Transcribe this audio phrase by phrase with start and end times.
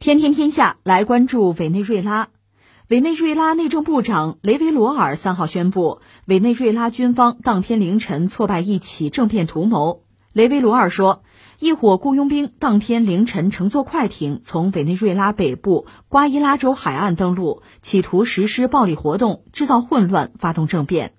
[0.00, 2.30] 天天天下来关注委内瑞拉。
[2.88, 10.04] 委内瑞拉内政部长雷维罗尔三号宣布，委内瑞拉军方当天凌晨挫败一起政变图谋。
[10.32, 11.22] 雷维罗尔说，
[11.58, 21.12] 一伙雇佣兵当天凌晨乘坐快艇从委内瑞拉北部瓜伊拉州海岸登陆，企图实施暴力活动，制造混乱，发动政变。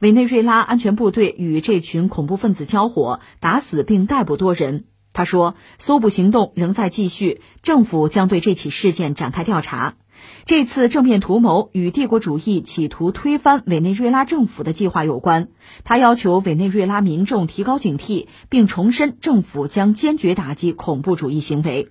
[0.00, 4.84] 委内瑞拉安全部队与这群恐怖分子交火，打死并逮捕多人。
[5.18, 9.96] 他说，搜捕行动仍在继续，政府将对这起事件展开调查。
[10.44, 15.48] 这次政变图谋与帝国主义企图推翻委内瑞拉政府的计划有关。
[15.82, 21.90] 他要求委内瑞拉民众提高警惕，并重申政府将坚决打击恐怖主义行为。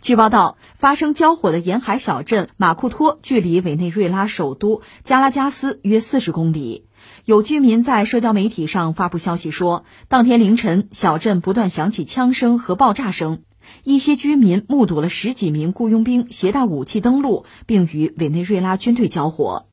[0.00, 6.85] 据报道，发生交火的沿海小镇马库托距离委内瑞拉首都加拉加斯约四十公里。
[7.24, 13.42] 有居民在社交媒体上发布消息说，当天凌晨，小镇不断响起枪声和爆炸声。
[13.82, 19.66] 一些居民目睹了十几名雇佣兵携带武器登陆，并与委内瑞拉军队交火。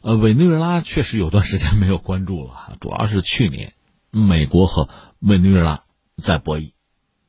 [0.00, 3.74] 呃，委内瑞拉确实有段时间没有关注了，主要是去年，
[4.10, 4.88] 美国和
[5.20, 5.84] 委内瑞拉
[6.20, 6.72] 在博弈，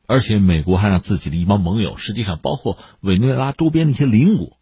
[0.08, 4.58] 而且美国还让自己的一帮盟友，实际上包括委内瑞拉周边的一些邻国，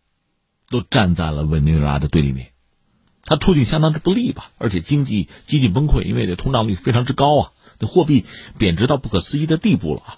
[0.70, 2.52] 都站在了委内瑞拉的对立面。
[3.28, 8.26] 它处境相当之不利吧，而且经济几近崩溃，因为这通胀率非常之高啊，这货币
[8.58, 10.18] 贬值到不可思议的地步了啊。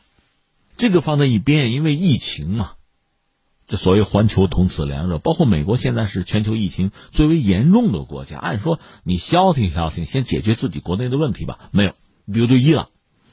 [0.77, 2.73] 这个放在一边，因为疫情嘛，
[3.67, 8.37] 这所谓环球同此凉热，包括美国现在是全球疫情最为严重的国家。
[8.37, 11.95] 按说你消停消停，先解决自己国内的问题吧，没有。
[12.31, 12.89] 比如对伊朗，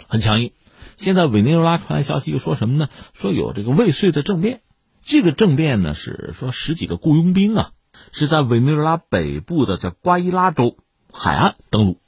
[0.08, 0.52] 很强硬。
[0.96, 2.88] 现在委内瑞拉传来消息，又说什么呢？
[3.12, 4.62] 说有这个未遂的政变，
[5.02, 7.72] 这个政变呢是说十几个雇佣兵啊。
[8.18, 10.78] 是在委内瑞拉北部的叫瓜伊拉州
[11.12, 11.98] 海岸登陆，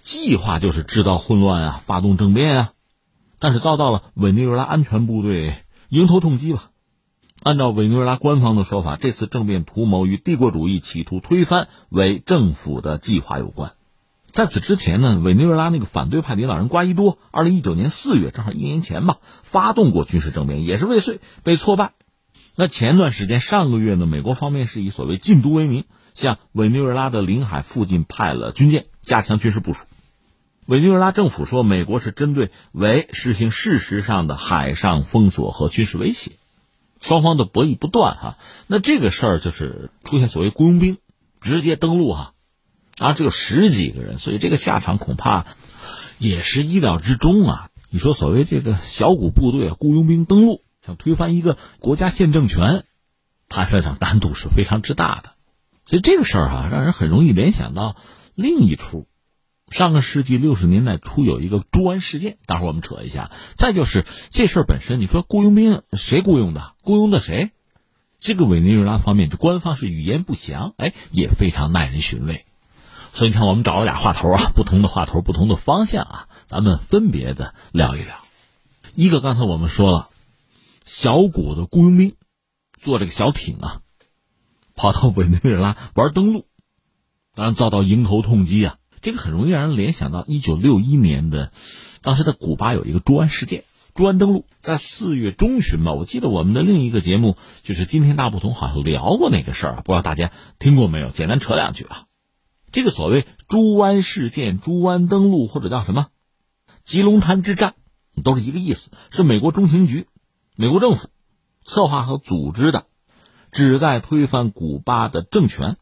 [0.00, 2.72] 计划就是制造混乱啊，发动政变啊，
[3.40, 5.56] 但是遭到了委内瑞拉安全部队
[5.88, 6.70] 迎头痛击吧。
[7.42, 13.72] 按照委内瑞拉官方的说法，这次政变图谋与帝国主义企图推翻为政府的计划有关。
[14.30, 21.94] 在此之前呢，委内瑞拉那个反对派领导人瓜伊多，二零一九年四月，正好一年前吧，发动过军事政变，也是未遂，被挫败。
[22.58, 25.84] 那前段时间，上个月呢，美国方面是以所谓禁毒为名，
[26.14, 29.84] 向委内瑞拉的领海附近派了军舰，加强军事部署。
[30.64, 36.32] 委内瑞拉政府说，美国是针对为实行事实上的海上封锁和军事威胁，
[37.02, 38.38] 双方的博弈不断哈。
[38.68, 40.96] 那这个事儿就是出现所谓雇佣兵
[41.42, 42.32] 直接登陆哈，
[42.96, 45.44] 啊，只有十几个人，所以这个下场恐怕
[46.16, 47.68] 也是意料之中啊。
[47.90, 50.62] 你说所谓这个小股部队雇佣兵登陆。
[50.86, 52.84] 想推翻一个国家宪政权，
[53.48, 55.32] 坦率讲难度是非常之大的，
[55.84, 57.96] 所以这个事儿哈，让人很容易联想到
[58.36, 59.08] 另一出，
[59.68, 63.32] 上个世纪六十年代初有一个猪湾事件，待会儿我们扯一下。
[63.56, 66.74] 再就是这事儿本身，你说雇佣兵谁雇佣的？
[66.82, 67.50] 雇佣的谁？
[68.20, 72.46] 这个委内瑞拉方面，这官方是语言不详，哎，也非常耐人寻味。
[73.12, 78.18] 所以你看，我们找了俩话头啊，不同的话头，不同的方向啊，咱们分别的聊一聊。
[78.94, 80.10] 一个刚才我们说了。
[80.86, 82.14] 小股的雇佣兵
[82.78, 83.82] 坐这个小艇啊，
[84.76, 86.46] 跑到委内瑞拉玩登陆，
[87.34, 88.78] 当然遭到迎头痛击啊！
[89.02, 91.52] 这个很容易让人联想到一九六一年的，
[92.02, 93.64] 当时在古巴有一个猪湾事件，
[93.94, 95.92] 猪湾登陆在四月中旬吧。
[95.92, 100.30] 我记得我们的另一个节目就是《今天大不同》，好像聊过那个事儿，不知道大家
[100.60, 101.10] 听过没有？
[101.10, 102.04] 简单扯两句啊。
[102.70, 106.08] 这个所谓猪湾事件、猪湾登陆或者叫什么
[106.84, 107.74] 吉隆滩之战，
[108.22, 110.06] 都是一个意思，是美国中情局。
[110.58, 111.10] 美国政府
[111.64, 112.86] 策划和组织的，
[113.52, 115.76] 旨在推翻古巴的政权，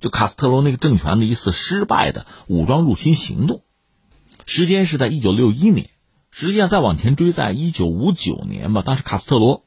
[0.00, 3.62] 就卡斯特罗那个政权的一次失败的武装入侵行动，
[4.46, 5.90] 时间是在一九六一年。
[6.30, 9.66] 实际上再往前追，在一九五九年吧，当时卡斯特罗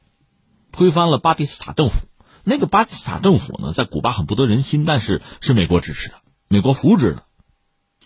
[0.72, 2.08] 推翻了巴蒂斯塔政府。
[2.42, 6.16] 那个巴蒂斯塔政府呢，在古巴很不得人心，但是是美国支持的，
[6.48, 7.22] 美国扶植的，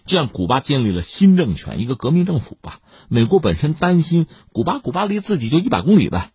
[0.08, 2.80] 这样古巴建立了新政权，一个革命政府吧。
[3.08, 6.32] 美国本身担心古巴，古巴离自己就一百公里呗，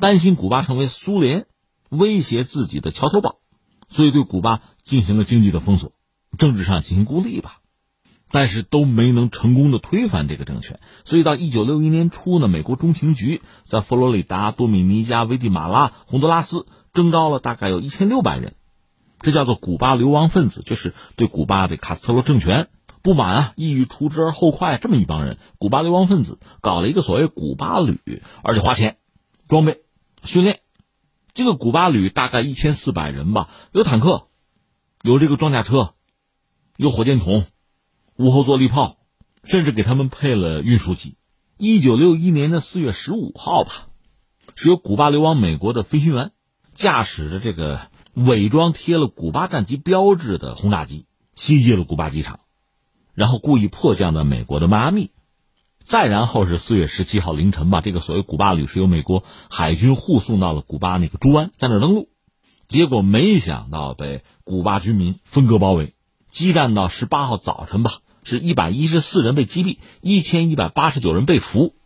[0.00, 1.46] 担心古巴成为苏联
[1.90, 3.36] 威胁自己的桥头堡，
[3.86, 5.92] 所以对古巴进行了经济的封锁，
[6.38, 7.58] 政治上进行孤立吧，
[8.30, 10.80] 但是都没能成功的推翻这个政权。
[11.04, 18.54] 所以到一九六一年初呢，美国中情局在佛罗里达、多米尼加、危地马拉、洪都拉斯征召了大概有一千六百人，
[19.20, 22.68] 这叫做古巴流亡分子，就是对古巴的卡斯特罗政权。
[23.06, 28.96] 不满啊，意欲除之而后快，这么一帮人，古巴流亡分子搞了一个所谓古巴旅，而且花钱
[29.46, 29.82] 装备
[30.24, 30.58] 训练。
[31.32, 34.26] 这个古巴旅大概一千四百人吧，有坦克，
[35.04, 35.94] 有这个装甲车，
[36.76, 37.46] 有火箭筒，
[38.16, 38.96] 无后坐力炮，
[39.44, 41.16] 甚至给他们配了运输机。
[41.58, 43.86] 一九六一年的四月十五号吧，
[44.56, 46.32] 是由古巴流亡美国的飞行员
[46.74, 47.82] 驾驶着这个
[48.14, 52.40] 伪装贴了古巴战机标志的轰炸机袭击了古巴机场，
[53.16, 55.10] 然后故意迫降到美国的迈阿密。
[55.80, 62.08] 再然后是四月十七号凌晨吧，这个所谓古巴旅是由美国海军护送到了古巴那个朱湾，在那儿登陆，
[62.66, 65.94] 结果没想到被古巴军民分割包围，
[66.28, 71.76] 激战到十八号早晨吧，是一百一十四人被击毙，一千一百八十九人被俘，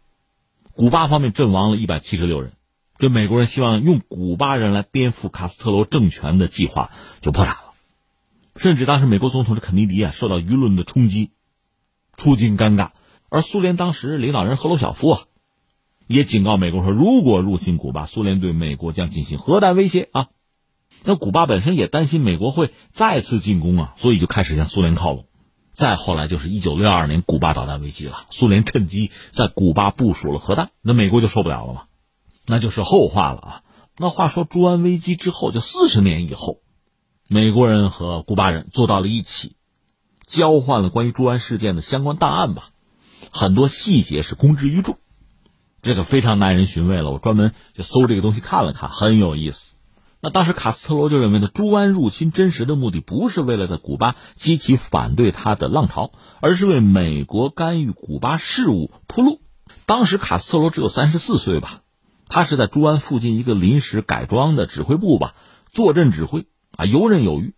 [0.72, 2.54] 古巴方面阵亡了一百七十六人，
[2.96, 6.90] 这美国人希望用古巴人来颠覆卡斯特罗政权的计划
[7.20, 7.69] 就破产了，
[8.60, 11.30] 甚至当时美国总统是肯尼迪啊受到舆论的冲击，
[12.18, 12.90] 处境尴尬。
[13.30, 15.22] 而苏联当时领导人赫鲁晓夫啊，
[16.06, 20.28] 也警告美国说，如果入侵古巴，苏联对美国将进行核弹威胁啊。
[21.04, 25.24] 那古巴本身也担心美国会再次进攻啊，所以就开始向苏联靠拢。
[25.72, 31.84] 再后来就是一九六二年古巴导弹危机了，苏联趁机在古巴部署了核弹，那美国就受不了了嘛，
[32.44, 33.62] 那就是后话了啊。
[33.96, 36.58] 那话说朱湾危机之后，就四十年以后，
[37.32, 39.54] 美国人和古巴人坐到了一起，
[40.26, 42.70] 交换了关于朱湾事件的相关档案吧。
[43.30, 44.98] 很多细节是公之于众，
[45.80, 47.12] 这个非常耐人寻味了。
[47.12, 49.76] 我专门就搜这个东西看了看，很有意思。
[50.20, 56.10] 那当时卡斯特罗就认为呢，朱湾入侵真实的目的不是为了在古巴激起反对他的浪潮，
[56.40, 59.40] 而是为美国干预古巴事务铺路。
[59.86, 61.82] 当时卡斯特罗只有三十四岁吧，
[62.26, 65.36] 他是在朱湾附近一个临时改装的指挥部吧
[65.68, 66.44] 坐镇指挥
[66.80, 67.52] 啊，游刃有余。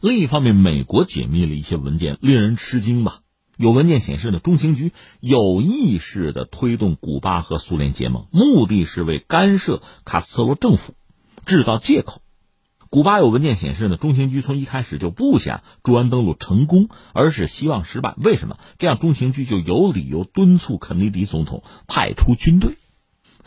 [0.00, 3.20] 另一方面，美国解密了一些文件，令人吃惊吧。
[3.58, 10.94] 有文件显示呢，中情局有意识的推动古巴和苏联结盟，目的是为干涉卡斯特罗政府
[11.44, 12.22] 制造借口。
[12.88, 18.14] 古巴有文件显示呢，中情局从一开始就不想朱湾登陆成功，而是希望失败。
[18.16, 18.56] 为什么？
[18.78, 22.78] 这样中情局就有理由敦促肯尼迪总统派出军队。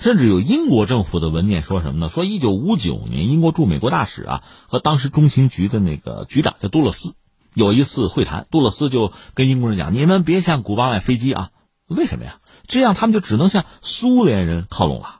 [0.01, 2.09] 甚至有英国政府的文件说什么呢？
[2.09, 7.13] 说一九五九年，英国驻美国大使啊和当时中情局的那个局长叫杜勒斯。
[7.53, 11.51] 有一次会谈，杜勒斯就跟英国人讲：“你们别向古巴买飞机啊！
[11.87, 12.39] 为什么呀？
[12.65, 15.19] 这样他们就只能向苏联人靠拢了。”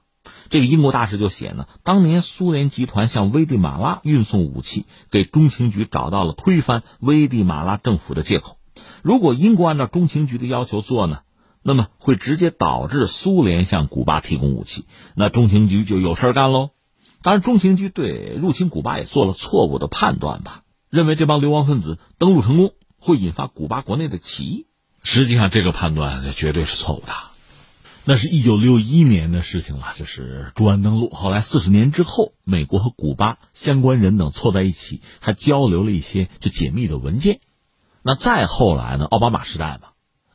[0.49, 8.57] 这个英国大使就写呢：“当年苏联集团向危地马拉运送武器，给中情局找到了推翻危地马拉政府的借口。
[9.03, 11.19] 如果英国按照中情局的要求做呢，
[11.63, 14.85] 那么会直接导致苏联向古巴提供武器，
[15.15, 16.71] 那中情局就有事干喽。
[17.21, 24.67] 当然，中情局对入侵古巴也做了错误的判断吧。”认为这帮流亡分子登陆成功会引发古巴国内的起义，
[25.01, 27.13] 实际上这个判断绝对是错误的。
[28.03, 31.09] 那是一九六一年的事情了，就是朱安登陆。
[31.11, 37.39] 后来四十年之后，美国和古巴相关人等凑在一起，还交流了一些就解密的文件。
[38.01, 39.05] 那再后来呢？
[39.05, 39.89] 奥巴马时代嘛，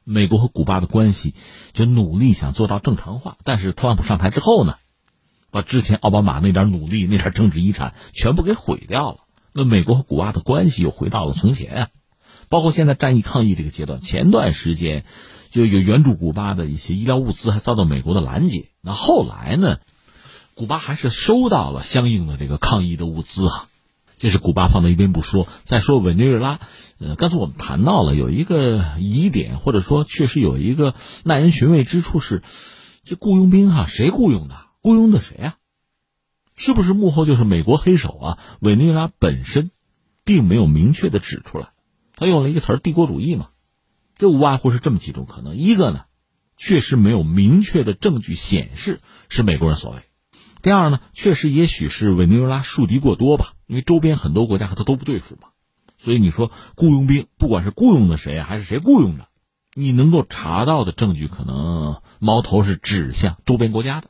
[0.09, 1.35] 美国和古巴的关系
[1.73, 3.37] 就努力想做到正常化。
[3.43, 4.77] 但是特朗普上台之后呢，
[5.51, 9.19] 把之前奥巴马那点努力、那点政治遗产全部给毁掉了。
[9.53, 11.89] 那美国和古巴的关系又回到了从前啊，
[12.49, 15.05] 包括现在战役抗议这个阶段，前段时间
[15.51, 18.69] 就有援助古巴的一些医疗物资还遭到美国的拦截。
[18.83, 19.79] 那后来呢，
[20.55, 23.69] 古巴还是收到了相应的这个抗议的物资啊，
[24.19, 25.47] 这是古巴放在一边不说。
[25.65, 26.61] 再说委内瑞拉，
[26.99, 32.43] 呃，刚才我们谈到了有一个疑点，或者说确实有一个耐人寻味之处是，
[33.05, 34.57] 这雇佣兵哈，谁雇佣的？
[34.81, 35.57] 雇佣的谁啊？
[36.55, 38.39] 是不是幕后就是美国黑手啊？
[38.61, 39.71] 委内瑞拉本身，
[40.25, 41.73] 并没有明确的指出来，
[42.17, 43.51] 他用了一个词儿“帝国主义”嘛，
[44.17, 45.59] 这无外乎是这么几种可能。
[45.59, 46.05] 一个呢，
[46.57, 49.99] 确实没有明确的证据显示是美国人所为；
[50.67, 55.51] 第二呢，确实也许是委内瑞拉树敌过多吧，因为周边很多国家和他都不对付嘛，
[55.97, 59.29] 所以你说雇佣兵，不管是雇佣的谁还是谁雇佣的，
[59.75, 64.09] 你能够查到的证据可能矛头是指向周边国家的。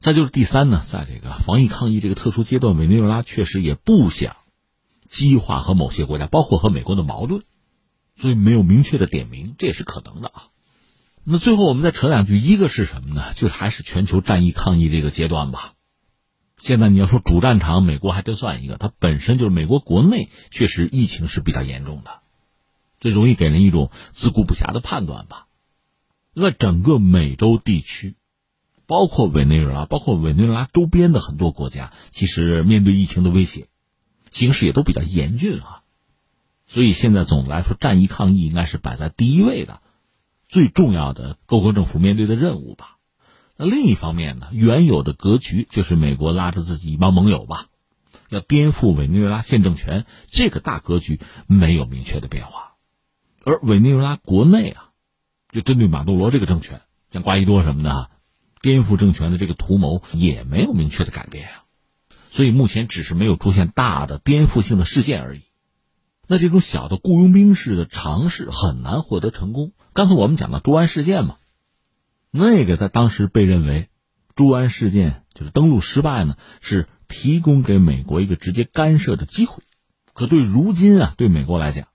[0.00, 4.34] 再就是第三呢，在这个防疫抗疫这个特殊阶段，委内瑞拉确实也不想
[5.06, 7.42] 激化和某些国家，包括和美国的矛盾，
[8.16, 10.48] 所以没有明确的点名，这也是可能的啊。
[11.30, 13.34] 那最后我们再扯两句，一个是什么呢？
[13.34, 15.74] 就是还是全球战役抗疫这个阶段吧。
[16.56, 22.22] 现在你要说主战场，美国还真算一个，它本身就是美国国内确实疫情是比较严重的，
[22.98, 25.48] 这容易给人一种自顾不暇的判断吧。
[26.32, 28.14] 那整个美洲地区。
[28.86, 33.66] 包括委内瑞拉，包括委内瑞拉周边的很多国家，其实面对疫情的威胁，
[34.30, 35.82] 形势也都比较严峻啊。
[36.66, 39.82] 所以现在总的来说，战役抗疫应该是摆在第一位的，
[40.48, 42.96] 最重要的各国政府面对的任务吧。
[43.56, 47.66] 那另一方面呢，原有的格局就是美国拉着自己一帮盟友吧，
[48.28, 52.74] 要颠覆委内瑞拉现政权，这个大格局没有明确的变化。
[53.44, 54.90] 而委内瑞拉国内啊，
[55.52, 56.80] 就针对马杜罗这个政权，
[57.12, 58.10] 像瓜伊多什么的。
[58.60, 61.62] 颠覆政权的这个图谋也没有明确的改变啊，
[62.30, 65.42] 所以目前只是没有出现大的颠覆性的事件而已。
[66.26, 69.72] 那这种小的雇佣兵式的尝试很难获得成功。
[69.98, 71.38] 刚才我们讲的朱安事件嘛，
[72.30, 73.88] 那个在当时被认为，
[74.36, 79.64] 朱安事件就是登陆失败呢，是提供给美国一个直接干涉的机会。
[80.12, 81.88] 可对如今啊，对美国来讲，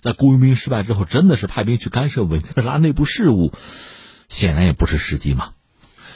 [0.00, 3.54] 在雇佣兵失败之后，真的是派兵去干涉委内瑞拉内部事务，
[4.28, 5.54] 显然也不是时机嘛。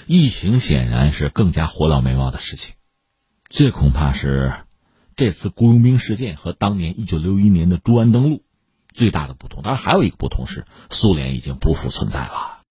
[0.07, 2.75] 疫情显然是更加火燎眉毛的事情，
[3.49, 4.53] 这恐怕是
[5.17, 8.43] 这次雇佣兵事件和当年一九六一年的朱安登陆
[8.99, 9.63] 最大的不同。
[9.63, 12.58] 当然，还有一个不同是，苏联已经不复存在了。